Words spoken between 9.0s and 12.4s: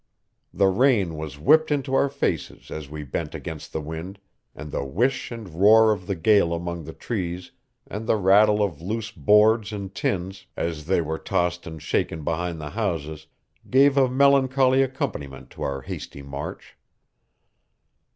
boards and tins, as they were tossed and shaken